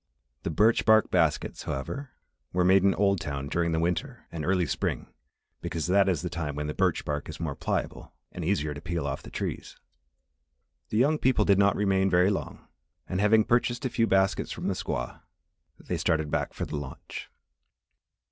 [0.41, 2.09] The birch bark baskets, however,
[2.53, 5.13] were made in Oldtown during the winter and early spring
[5.61, 8.81] because that is the time when birch bark is more pliable and is easier to
[8.81, 9.77] peel off of the trees.
[10.89, 12.67] The young people did not remain very long,
[13.07, 15.21] and having purchased a few baskets from the squaw,
[15.79, 17.29] they started back for the launch.